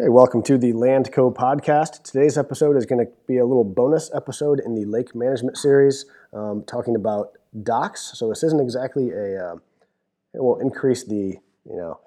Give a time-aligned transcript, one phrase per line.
[0.00, 2.04] Okay, welcome to the Landco podcast.
[2.04, 6.06] Today's episode is going to be a little bonus episode in the lake management series,
[6.32, 7.32] um, talking about
[7.64, 8.12] docks.
[8.14, 9.44] So this isn't exactly a.
[9.44, 9.56] Uh,
[10.34, 11.98] it will increase the you know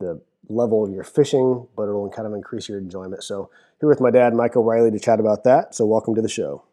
[0.00, 3.22] the level of your fishing, but it'll kind of increase your enjoyment.
[3.22, 5.76] So here with my dad, Mike O'Reilly, to chat about that.
[5.76, 6.64] So welcome to the show.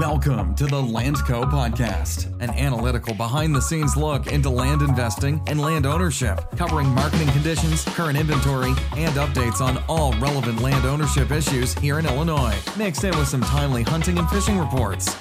[0.00, 5.60] Welcome to the Landco Podcast, an analytical behind the scenes look into land investing and
[5.60, 11.74] land ownership, covering marketing conditions, current inventory, and updates on all relevant land ownership issues
[11.74, 15.14] here in Illinois, mixed in with some timely hunting and fishing reports.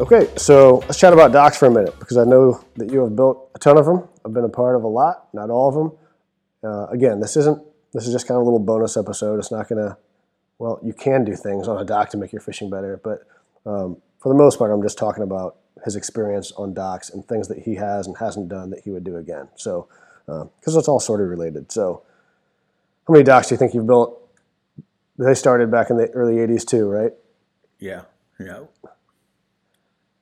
[0.00, 3.14] Okay, so let's chat about docks for a minute because I know that you have
[3.14, 4.08] built a ton of them.
[4.26, 5.92] I've been a part of a lot, not all of them.
[6.64, 7.62] Uh, again, this isn't
[7.94, 9.38] this is just kind of a little bonus episode.
[9.38, 9.96] It's not going to,
[10.58, 13.26] well, you can do things on a dock to make your fishing better, but
[13.64, 17.48] um, for the most part, I'm just talking about his experience on docks and things
[17.48, 19.48] that he has and hasn't done that he would do again.
[19.54, 19.88] So,
[20.26, 21.70] because uh, it's all sort of related.
[21.70, 22.02] So,
[23.06, 24.20] how many docks do you think you've built?
[25.18, 27.12] They started back in the early 80s too, right?
[27.78, 28.02] Yeah,
[28.40, 28.60] yeah.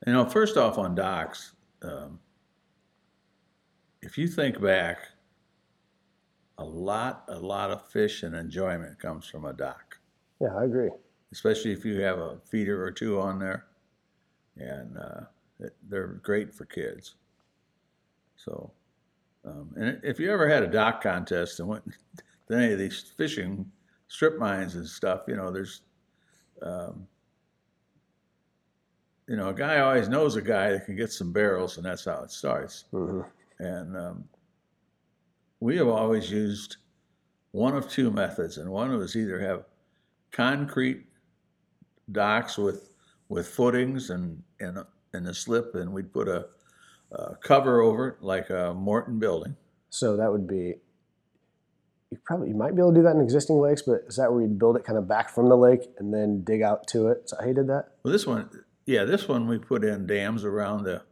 [0.07, 1.53] You know, first off on docks,
[1.83, 2.19] um,
[4.03, 5.12] if you think back
[6.59, 9.99] a lot, a lot of fish and enjoyment comes from a dock.
[10.41, 10.91] Yeah, I agree.
[11.33, 13.67] Especially if you have a feeder or two on there,
[14.57, 15.21] and uh,
[15.89, 17.15] they're great for kids.
[18.37, 18.71] So,
[19.45, 21.85] um, and if you ever had a dock contest and went
[22.49, 23.71] to any of these fishing
[24.09, 25.83] strip mines and stuff, you know, there's,
[26.61, 27.07] um,
[29.29, 32.05] you know, a guy always knows a guy that can get some barrels, and that's
[32.05, 32.85] how it starts.
[32.93, 33.23] Mm-hmm.
[33.65, 34.25] And um,
[35.63, 36.79] we have always used
[37.53, 39.65] one of two methods, and one was either have
[40.33, 41.07] concrete
[42.11, 42.91] docks with
[43.29, 44.79] with footings and and
[45.13, 46.47] and a slip, and we'd put a,
[47.13, 49.57] a cover over it like a Morton building.
[49.89, 50.75] So that would be
[52.11, 54.33] you probably you might be able to do that in existing lakes, but is that
[54.33, 57.07] where you'd build it kind of back from the lake and then dig out to
[57.07, 57.31] it?
[57.31, 57.85] So how you did that?
[58.03, 58.51] Well, this one,
[58.85, 61.03] yeah, this one we put in dams around the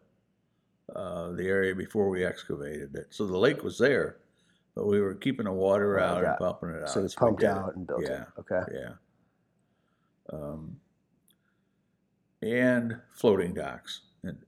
[0.92, 4.16] uh, the area before we excavated it, so the lake was there,
[4.74, 6.90] but we were keeping the water oh, out and pumping it out.
[6.90, 8.26] So it's pumped out and built yeah, it.
[8.38, 8.62] Okay.
[8.72, 8.92] Yeah.
[10.32, 10.76] Um,
[12.42, 14.02] and floating docks.
[14.22, 14.38] And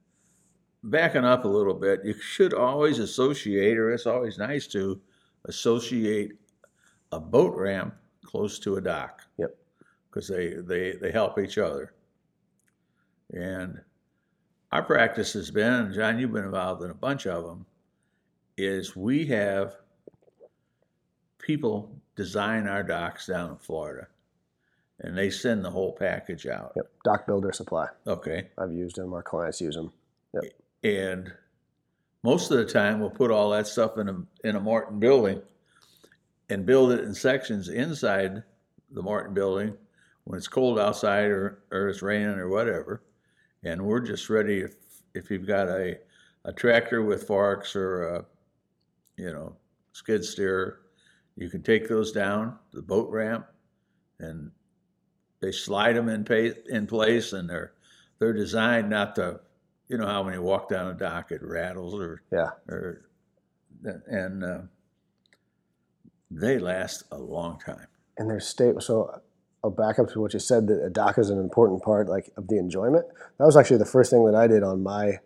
[0.84, 5.00] backing up a little bit, you should always associate, or it's always nice to
[5.46, 6.32] associate
[7.10, 7.94] a boat ramp
[8.24, 9.22] close to a dock.
[9.38, 9.56] Yep.
[10.08, 11.94] Because they, they, they help each other.
[13.32, 13.80] And
[14.70, 17.66] our practice has been, John, you've been involved in a bunch of them,
[18.56, 19.74] is we have
[21.42, 24.06] people design our docks down in Florida,
[25.00, 26.72] and they send the whole package out.
[26.76, 27.88] Yep, Dock Builder Supply.
[28.06, 28.48] Okay.
[28.56, 29.12] I've used them.
[29.12, 29.92] Our clients use them.
[30.32, 30.44] Yep.
[30.84, 31.32] And
[32.22, 35.42] most of the time, we'll put all that stuff in a in a Morton building,
[36.48, 38.42] and build it in sections inside
[38.92, 39.76] the Morton building
[40.24, 43.02] when it's cold outside or, or it's raining or whatever.
[43.64, 44.74] And we're just ready if
[45.14, 45.98] if you've got a
[46.44, 48.24] a tractor with forks or a
[49.16, 49.54] you know
[49.92, 50.81] skid steer
[51.36, 53.46] you can take those down the boat ramp,
[54.18, 54.50] and
[55.40, 57.72] they slide them in, pay, in place, and they're
[58.18, 59.40] they're designed not to,
[59.88, 63.06] you know, how when you walk down a dock it rattles or yeah or
[64.06, 64.60] and uh,
[66.30, 67.86] they last a long time.
[68.16, 68.80] And they're stable.
[68.80, 69.20] So
[69.64, 72.30] I'll back up to what you said that a dock is an important part like
[72.36, 73.06] of the enjoyment.
[73.38, 75.18] That was actually the first thing that I did on my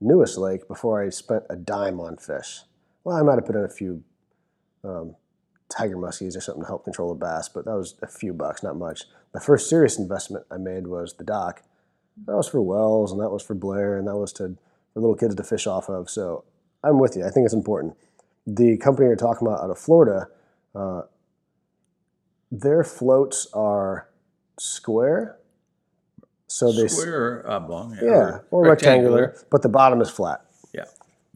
[0.00, 2.62] newest lake before I spent a dime on fish.
[3.04, 4.02] Well, I might have put in a few
[4.84, 5.16] um,
[5.72, 8.62] tiger muskies or something to help control the bass, but that was a few bucks,
[8.62, 9.04] not much.
[9.32, 11.62] The first serious investment I made was the dock.
[12.26, 14.56] That was for Wells, and that was for Blair, and that was to
[14.92, 16.10] for little kids to fish off of.
[16.10, 16.44] So
[16.84, 17.24] I'm with you.
[17.24, 17.96] I think it's important.
[18.46, 20.28] The company you're talking about out of Florida,
[20.74, 21.02] uh,
[22.50, 24.08] their floats are
[24.58, 25.38] square.
[26.48, 29.22] So they square oblong, yeah, yeah or, rectangular.
[29.22, 30.44] rectangular, but the bottom is flat.
[30.74, 30.84] Yeah,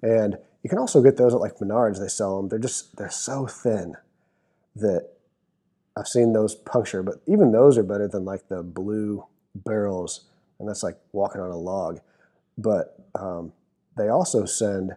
[0.02, 1.98] and you can also get those at like Menards.
[1.98, 2.50] They sell them.
[2.50, 3.96] They're just they're so thin
[4.76, 5.08] that
[5.96, 9.24] I've seen those puncture, but even those are better than like the blue
[9.54, 10.26] barrels,
[10.58, 12.00] and that's like walking on a log.
[12.58, 13.52] But um,
[13.96, 14.92] they also send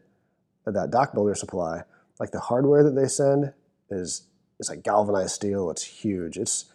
[0.66, 1.84] that dock builder supply,
[2.20, 3.54] like the hardware that they send
[3.90, 4.24] is
[4.60, 5.72] is like galvanized steel.
[5.72, 6.38] It's huge.
[6.38, 6.66] It's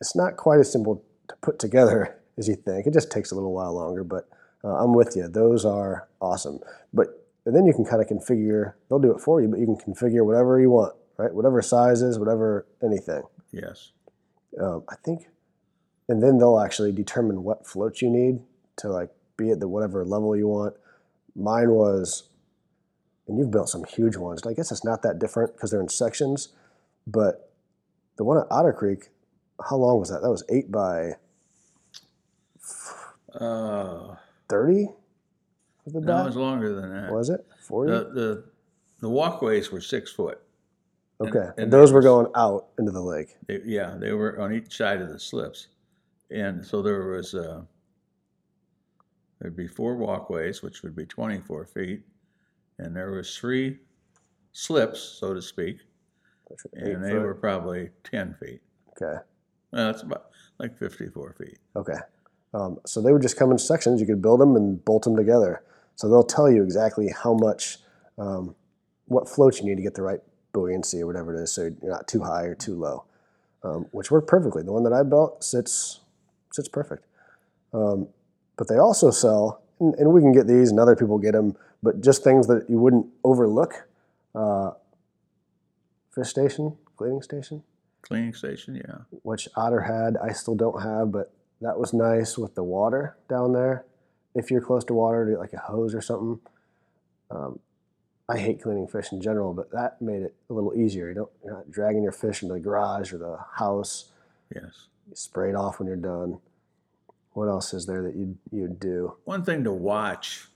[0.00, 2.86] it's not quite as simple to put together as you think.
[2.86, 4.28] It just takes a little while longer, but
[4.62, 5.26] uh, I'm with you.
[5.26, 6.60] Those are awesome.
[6.92, 8.74] But and then you can kind of configure.
[8.88, 11.32] They'll do it for you, but you can configure whatever you want right?
[11.34, 13.22] Whatever sizes, whatever anything.
[13.52, 13.90] Yes.
[14.60, 15.26] Um, I think,
[16.08, 18.40] and then they'll actually determine what floats you need
[18.76, 20.74] to like be at the whatever level you want.
[21.36, 22.24] Mine was,
[23.26, 24.42] and you've built some huge ones.
[24.42, 26.48] and I guess it's not that different because they're in sections,
[27.06, 27.50] but
[28.16, 29.08] the one at Otter Creek,
[29.68, 30.22] how long was that?
[30.22, 31.12] That was eight by
[33.34, 34.14] Uh,
[34.48, 34.88] thirty.
[35.86, 37.12] The no, it was longer than that.
[37.12, 37.90] Was it forty?
[37.92, 38.44] The, the
[39.00, 40.40] the walkways were six foot.
[41.28, 43.36] Okay, and and, those were going out into the lake.
[43.46, 45.68] They, yeah, they were on each side of the slips,
[46.30, 47.62] and so there was uh,
[49.40, 52.02] there'd be four walkways, which would be 24 feet,
[52.78, 53.78] and there was three
[54.52, 55.78] slips, so to speak,
[56.46, 57.22] which were eight and they foot.
[57.22, 58.60] were probably 10 feet.
[58.90, 59.18] okay.
[59.72, 60.26] That's about
[60.58, 61.58] like 54 feet.
[61.74, 61.98] Okay.
[62.54, 64.00] Um, so they would just come in sections.
[64.00, 65.64] You could build them and bolt them together.
[65.96, 67.78] So they'll tell you exactly how much,
[68.16, 68.54] um,
[69.06, 70.20] what floats you need to get the right
[70.54, 73.04] buoyancy or whatever it is, so you're not too high or too low,
[73.62, 74.62] um, which worked perfectly.
[74.62, 76.00] The one that I built sits
[76.50, 77.04] sits perfect.
[77.74, 78.08] Um,
[78.56, 81.56] but they also sell, and, and we can get these, and other people get them,
[81.82, 83.86] but just things that you wouldn't overlook.
[84.34, 84.70] Uh,
[86.14, 87.62] fish station, cleaning station
[88.04, 88.98] Cleaning station, yeah.
[89.22, 90.18] which Otter had.
[90.18, 93.86] I still don't have, but that was nice with the water down there.
[94.34, 96.40] If you're close to water, to like a hose or something.
[97.30, 97.60] Um,
[98.28, 101.08] I hate cleaning fish in general, but that made it a little easier.
[101.08, 104.10] You don't, you're not dragging your fish into the garage or the house.
[104.54, 104.86] Yes.
[105.08, 106.38] You spray it off when you're done.
[107.32, 109.16] What else is there that you you'd do?
[109.24, 110.46] One thing to watch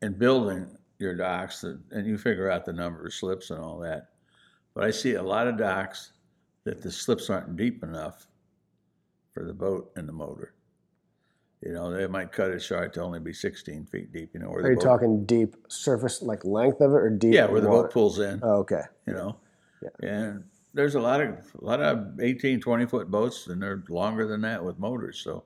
[0.00, 0.66] in building
[0.98, 4.10] your docks, that- and you figure out the number of slips and all that,
[4.74, 6.12] but I see a lot of docks
[6.64, 8.26] that the slips aren't deep enough
[9.34, 10.54] for the boat and the motor.
[11.62, 14.30] You know, they might cut it short to only be 16 feet deep.
[14.32, 17.34] You know, where Are you boat, talking deep surface, like length of it, or deep?
[17.34, 17.82] yeah, where the water?
[17.82, 18.40] boat pulls in.
[18.42, 18.82] Oh, okay.
[19.06, 19.36] you know,
[19.82, 19.90] Yeah.
[20.08, 21.28] and there's a lot of
[21.60, 25.20] a lot of 18, 20 foot boats, and they're longer than that with motors.
[25.22, 25.44] So,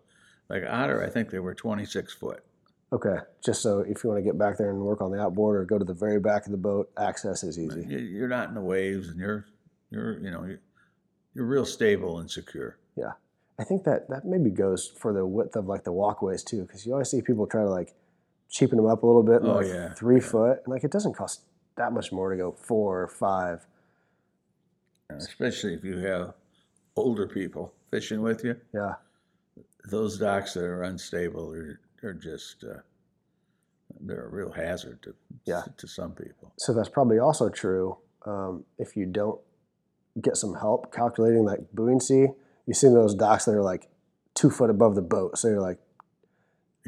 [0.48, 2.44] like Otter, I think they were 26 foot.
[2.92, 3.16] Okay.
[3.44, 5.64] Just so if you want to get back there and work on the outboard or
[5.64, 7.84] go to the very back of the boat, access is easy.
[7.88, 9.46] You- You're not in the waves, and you're
[9.90, 10.46] you're you know
[11.34, 12.78] you're real stable and secure.
[12.94, 13.12] Yeah.
[13.58, 16.84] I think that that maybe goes for the width of like the walkways too, because
[16.84, 17.94] you always see people try to like
[18.50, 21.14] cheapen them up a little bit, Oh, like yeah, three foot, and like it doesn't
[21.14, 21.42] cost
[21.76, 23.66] that much more to go four or five.
[25.10, 26.34] Especially if you have
[26.96, 28.94] older people fishing with you, Yeah,
[29.90, 32.80] those docks that are unstable are are just uh,
[34.00, 35.14] they're a real hazard to
[35.44, 35.62] Yeah.
[35.76, 36.52] to some people.
[36.58, 39.40] so that's probably also true um, if you don't
[40.20, 42.32] get some help calculating that buoyancy.
[42.66, 43.88] You see those docks that are like
[44.34, 45.78] two foot above the boat, so you're like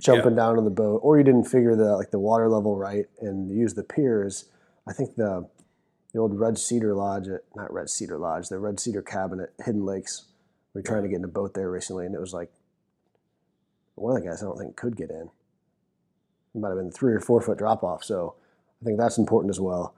[0.02, 3.06] jumping down to the boat, or you didn't figure the like the water level right
[3.20, 4.46] and use the piers.
[4.86, 5.48] I think the
[6.12, 9.64] the old Red Cedar Lodge at not Red Cedar Lodge, the Red Cedar Cabin at
[9.64, 10.24] Hidden Lakes.
[10.72, 12.50] We were trying to get in a boat there recently, and it was like
[13.94, 15.30] one of the guys I don't think could get in.
[16.54, 18.34] It might have been three or four foot drop off, so
[18.80, 19.94] I think that's important as well.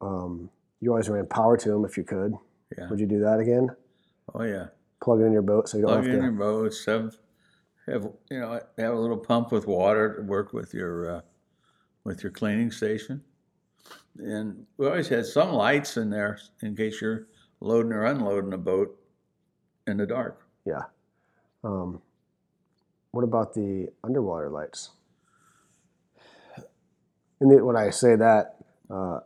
[0.00, 2.34] Um, you always ran power to them if you could.
[2.76, 2.88] Yeah.
[2.90, 3.70] Would you do that again?
[4.32, 4.66] Oh yeah.
[5.02, 6.24] Plug it in your boat so you don't plug have in to.
[6.26, 7.16] your boats, have
[7.86, 11.20] have you know have a little pump with water to work with your uh,
[12.04, 13.22] with your cleaning station,
[14.16, 17.26] and we always had some lights in there in case you're
[17.60, 18.98] loading or unloading a boat
[19.86, 20.46] in the dark.
[20.64, 20.84] Yeah.
[21.62, 22.00] Um,
[23.10, 24.90] what about the underwater lights?
[27.40, 28.56] And the, when I say that,
[28.90, 29.20] uh,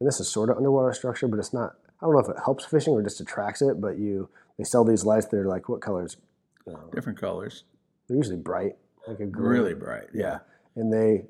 [0.00, 1.74] and this is sort of underwater structure, but it's not.
[2.00, 3.80] I don't know if it helps fishing or just attracts it.
[3.80, 5.26] But you, they sell these lights.
[5.26, 6.16] They're like what colors?
[6.68, 7.64] Uh, Different colors,
[8.08, 9.48] they're usually bright, like a green.
[9.48, 10.08] really bright.
[10.14, 10.38] Yeah.
[10.76, 11.26] And they,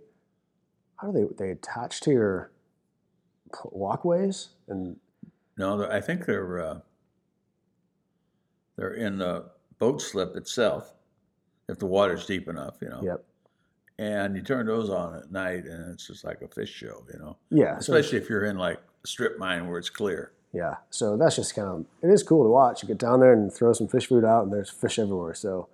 [0.97, 1.44] how do they?
[1.47, 2.50] They attach to your
[3.73, 4.97] walkways and
[5.56, 6.78] No, I think they're uh,
[8.76, 9.47] they're in the
[9.78, 10.92] boat slip itself,
[11.68, 13.00] if the water's deep enough, you know.
[13.02, 13.25] yep.
[13.99, 17.18] And you turn those on at night, and it's just like a fish show, you
[17.21, 17.37] know.
[17.50, 17.78] Yeah.
[17.78, 20.33] so- Especially if you're in like a strip mine where it's clear.
[20.54, 22.82] Yeah, so that's just kind of it is cool to watch.
[22.82, 25.34] You get down there and throw some fish food out, and there's fish everywhere.
[25.34, 25.68] So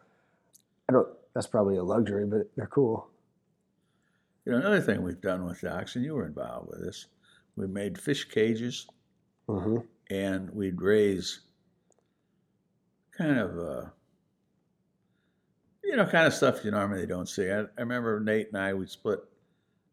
[0.88, 1.08] I don't.
[1.34, 3.08] That's probably a luxury, but they're cool.
[4.44, 7.06] You know, another thing we've done with docks, and you were involved with this,
[7.56, 8.88] we made fish cages
[9.46, 9.78] hmm
[10.10, 11.40] and we'd raise
[13.16, 13.84] kind of, uh,
[15.84, 17.48] you know, kind of stuff you normally don't see.
[17.48, 19.20] I, I remember Nate and I, we split,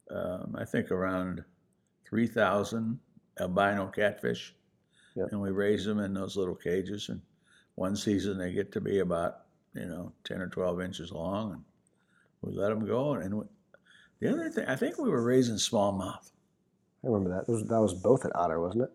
[0.09, 1.43] um, I think, around
[2.09, 2.99] 3,000
[3.39, 4.55] albino catfish.
[5.17, 5.29] Yep.
[5.31, 7.09] And we raise them in those little cages.
[7.09, 7.21] And
[7.75, 9.39] one season they get to be about,
[9.73, 11.53] you know, 10 or 12 inches long.
[11.53, 11.61] And
[12.41, 13.13] we let them go.
[13.13, 13.43] And we,
[14.19, 16.31] the other thing, I think we were raising smallmouth.
[17.03, 17.47] I remember that.
[17.47, 18.91] Those, that was both at Otter, wasn't it?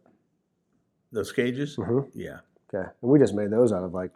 [1.11, 1.76] Those cages?
[1.76, 2.19] Mm-hmm.
[2.19, 2.38] Yeah.
[2.75, 4.12] Okay, and we just made those out of like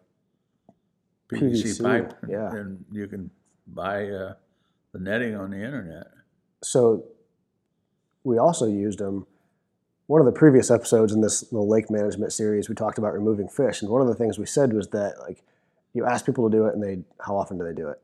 [1.30, 2.14] PVC, PVC, pipe.
[2.28, 2.50] yeah.
[2.52, 3.30] And you can
[3.66, 4.34] buy uh,
[4.92, 6.06] the netting on the internet.
[6.62, 7.04] So
[8.25, 9.26] we also used them.
[10.06, 13.48] One of the previous episodes in this little lake management series, we talked about removing
[13.48, 15.42] fish, and one of the things we said was that like
[15.94, 18.00] you ask people to do it, and they how often do they do it?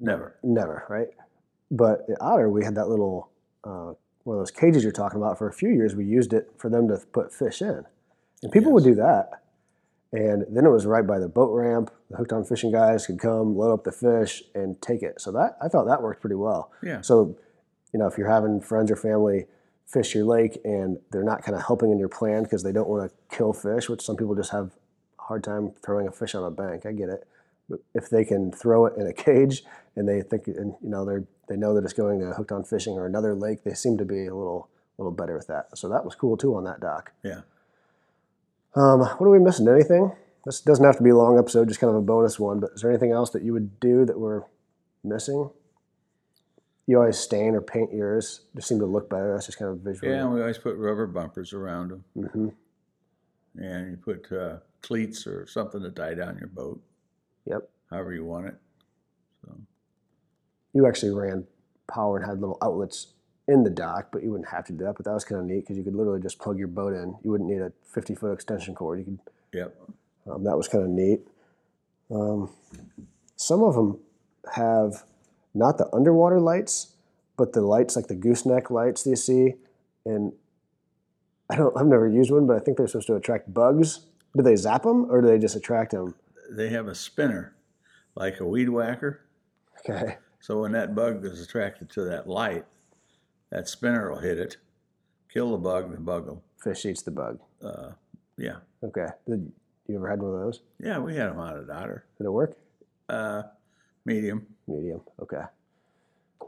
[0.00, 0.36] Never.
[0.42, 1.08] Never, right?
[1.70, 3.30] But at Otter, we had that little
[3.64, 5.38] uh, one of those cages you're talking about.
[5.38, 7.84] For a few years, we used it for them to put fish in,
[8.42, 9.42] and people would do that.
[10.12, 11.90] And then it was right by the boat ramp.
[12.10, 15.20] The hooked on fishing guys could come, load up the fish, and take it.
[15.20, 16.70] So that I thought that worked pretty well.
[16.82, 17.00] Yeah.
[17.00, 17.36] So,
[17.92, 19.46] you know, if you're having friends or family
[19.86, 22.88] fish your lake and they're not kind of helping in your plan because they don't
[22.88, 24.72] want to kill fish, which some people just have
[25.18, 26.84] a hard time throwing a fish on a bank.
[26.84, 27.26] I get it.
[27.68, 29.64] But if they can throw it in a cage
[29.94, 32.64] and they think, and you know, they're they know that it's going to hooked on
[32.64, 35.76] fishing or another lake, they seem to be a little little better with that.
[35.76, 37.12] So that was cool too on that dock.
[37.22, 37.42] Yeah.
[38.74, 39.68] Um, what are we missing?
[39.68, 40.12] Anything?
[40.44, 42.60] This doesn't have to be a long episode, just kind of a bonus one.
[42.60, 44.42] But is there anything else that you would do that we're
[45.02, 45.50] missing?
[46.86, 48.42] You always stain or paint yours.
[48.54, 49.32] Just seem to look better.
[49.34, 50.12] That's just kind of visual.
[50.12, 52.48] Yeah, and we always put rubber bumpers around them, Mm-hmm.
[53.58, 56.80] and you put uh, cleats or something to tie down your boat,
[57.46, 57.68] Yep.
[57.90, 58.54] however you want it.
[59.44, 59.56] So
[60.74, 61.46] You actually ran
[61.88, 63.08] power and had little outlets
[63.48, 64.94] in the dock, but you wouldn't have to do that.
[64.96, 67.16] But that was kind of neat because you could literally just plug your boat in.
[67.24, 68.98] You wouldn't need a 50 foot extension cord.
[69.00, 69.18] You could.
[69.52, 69.76] yep,
[70.28, 71.20] Um, that was kind of neat.
[72.10, 72.50] Um,
[73.36, 73.98] some of them
[74.52, 75.02] have
[75.56, 76.94] not the underwater lights,
[77.36, 79.54] but the lights like the gooseneck lights that you see.
[80.04, 80.32] And
[81.50, 84.06] I don't, I've never used one, but I think they're supposed to attract bugs.
[84.36, 86.14] Do they zap them or do they just attract them?
[86.48, 87.56] they have a spinner
[88.14, 89.20] like a weed whacker.
[89.80, 90.16] Okay.
[90.38, 92.64] So when that bug is attracted to that light,
[93.50, 94.58] that spinner will hit it,
[95.32, 97.40] kill the bug, the bug will, Fish eats the bug.
[97.64, 97.90] uh,
[98.38, 98.56] yeah.
[98.84, 99.06] Okay.
[99.28, 99.50] Did
[99.88, 100.60] you ever had one of those?
[100.78, 102.04] Yeah, we had them out at Otter.
[102.18, 102.56] Did it work?
[103.08, 103.42] Uh,
[104.06, 104.46] medium.
[104.66, 105.02] Medium.
[105.20, 105.42] Okay.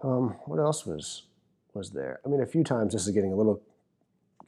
[0.03, 1.25] Um, what else was
[1.75, 2.21] was there?
[2.25, 3.61] I mean, a few times this is getting a little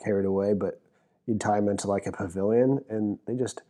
[0.02, 0.80] carried away, but
[1.26, 3.60] you'd tie them into like a pavilion, and they just,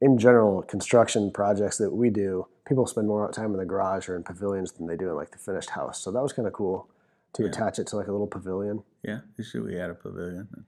[0.00, 4.16] in general, construction projects that we do, people spend more time in the garage or
[4.16, 6.02] in pavilions than they do in like the finished house.
[6.02, 6.88] So that was kind of cool
[7.34, 7.48] to Yeah.
[7.48, 8.82] attach it to like a little pavilion.
[9.02, 10.48] Yeah, you see, we had a pavilion.
[10.52, 10.64] And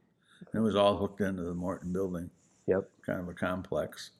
[0.54, 2.30] it was all hooked into the Morton building,
[2.66, 2.88] Yep.
[3.04, 4.10] kind of a complex.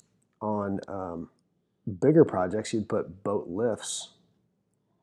[0.41, 1.31] On um,
[1.89, 4.11] bigger projects, you'd put boat lifts.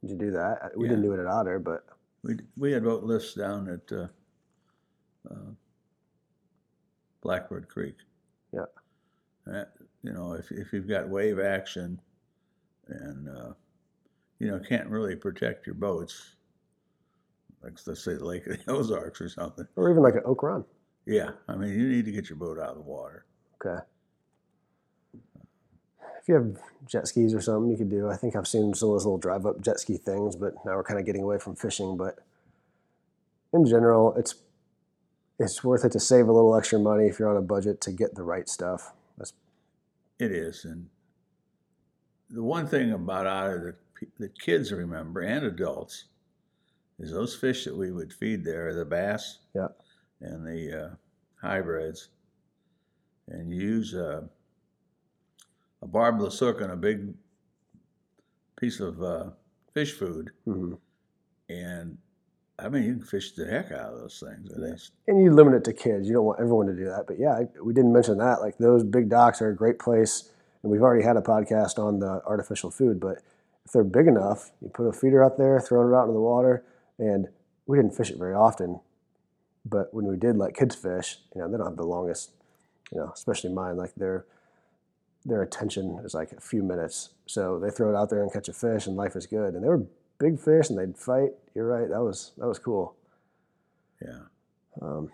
[0.01, 0.71] Did you do that?
[0.75, 1.85] We didn't do it at Otter, but
[2.23, 4.07] We we had boat lifts down at uh,
[5.29, 5.51] uh,
[7.21, 7.95] Blackbird Creek.
[8.53, 8.65] Yeah.
[9.45, 9.73] That,
[10.03, 11.99] you know, if if you've got wave action,
[12.87, 13.53] and uh,
[14.39, 16.35] you know can't really protect your boats,
[17.63, 19.67] like let's say the Lake of the Ozarks or something.
[19.75, 20.63] or even like an Oak Run.
[21.05, 23.25] Yeah, I mean you need to get your boat out of the water.
[23.63, 23.83] Okay.
[26.25, 28.10] If you have jet skis or something, you could do.
[28.10, 30.75] I think I've seen some of those little drive up jet ski things, but now
[30.75, 31.98] we're kind of getting away from fishing.
[31.98, 32.17] But
[33.53, 34.34] in general, it's
[35.38, 37.91] it's worth it to save a little extra money if you're on a budget to
[37.91, 38.91] get the right stuff.
[39.20, 39.34] That's
[40.17, 40.89] It is, and
[42.32, 46.05] the one thing about Otter that the kids remember and adults
[46.98, 49.67] is those fish that we would feed there, the bass yeah,
[50.22, 50.96] and the uh,
[51.39, 52.10] hybrids,
[53.27, 54.27] and use a,
[55.85, 57.13] a barbless hook on a big
[58.59, 59.25] piece of uh,
[59.73, 60.73] fish food, hmm
[61.47, 61.99] and
[62.57, 64.51] I mean you can fish the heck out of those things.
[64.51, 66.07] And it's- and you limit it to kids.
[66.07, 67.05] You don't want everyone to do that.
[67.05, 68.41] But yeah, I- we didn't mention that.
[68.41, 70.31] Like those big docks are a great place,
[70.63, 72.99] and we've already had a podcast on the artificial food.
[72.99, 73.19] But
[73.65, 76.19] if they're big enough, you put a feeder out there, throw it out into the
[76.21, 76.63] water,
[76.97, 77.27] and
[77.67, 78.79] we didn't fish it very often.
[79.63, 82.31] But when we did let kids fish, you know, they don't have the longest,
[82.91, 83.77] you know, especially mine.
[83.77, 84.25] Like their
[85.25, 88.48] their attention is like a few minutes, so they throw it out there and catch
[88.48, 89.53] a fish, and life is good.
[89.55, 89.84] And they were
[90.20, 91.32] big fish, and they'd fight.
[91.55, 91.89] You're right.
[91.89, 92.96] That was that was cool.
[94.01, 94.20] yeah,
[94.82, 95.12] Um,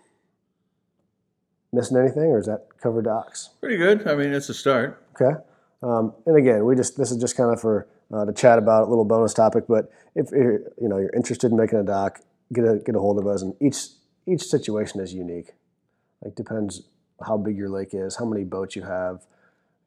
[1.72, 3.50] missing anything, or is that cover docks?
[3.60, 4.06] pretty good.
[4.06, 5.02] I mean it's a start.
[5.20, 5.36] Okay.
[5.82, 8.84] Um, and again, we just this is just kind of for uh, to chat about
[8.86, 9.64] a little bonus topic.
[9.68, 12.20] But if you're you know you're interested in making a dock,
[12.52, 13.42] get a get a hold of us.
[13.42, 13.88] And each
[14.26, 15.52] each situation is unique.
[16.22, 16.82] Like depends
[17.26, 19.22] how big your lake is, how many boats you have,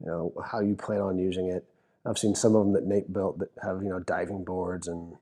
[0.01, 1.65] you know how you plan on using it.
[2.05, 5.15] I've seen some of them that Nate built that have you know diving boards, and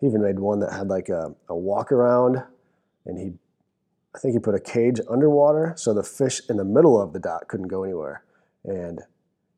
[0.00, 2.42] he even made one that had like a, a walk around,
[3.06, 3.32] and he
[4.14, 7.20] I think he put a cage underwater so the fish in the middle of the
[7.20, 8.24] dock couldn't go anywhere.
[8.64, 9.00] And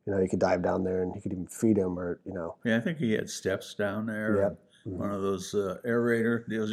[0.07, 2.35] you know, you could dive down there and you could even feed them or, you
[2.35, 4.37] know, Yeah, I think he had steps down there.
[4.37, 4.59] Yep.
[4.85, 6.73] and One of those uh, aerator deals,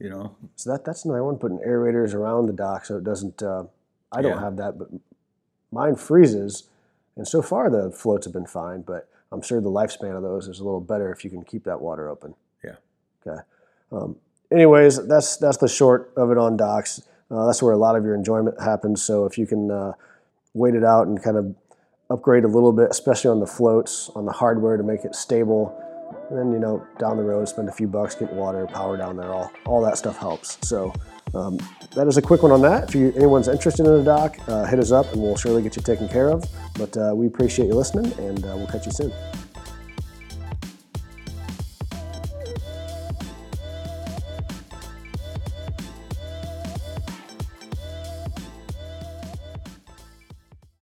[0.00, 0.36] you know.
[0.56, 3.64] so that that's another one putting aerators around the dock so it doesn't uh,
[4.12, 4.40] I don't Yeah.
[4.40, 4.88] have that but
[5.72, 6.64] mine freezes
[7.16, 10.48] and so far the floats have been fine, but I'm sure the lifespan of those
[10.48, 12.34] is a little better if you can keep that water open.
[12.64, 12.76] Yeah.
[13.26, 13.40] Okay.
[13.92, 14.16] Um,
[14.50, 17.02] anyways, that's that's the short of it on docks.
[17.30, 19.02] Uh, that's where a lot of your enjoyment happens.
[19.02, 19.92] So if you can uh,
[20.54, 21.54] wait it out and kind of
[22.08, 25.76] upgrade a little bit, especially on the floats, on the hardware to make it stable,
[26.30, 29.16] and then you know down the road spend a few bucks, get water, power down
[29.16, 30.58] there, all all that stuff helps.
[30.66, 30.92] So.
[31.34, 31.58] Um,
[31.94, 32.88] that is a quick one on that.
[32.88, 35.76] If you, anyone's interested in a dock, uh, hit us up and we'll surely get
[35.76, 36.44] you taken care of.
[36.74, 39.12] But uh, we appreciate you listening and uh, we'll catch you soon.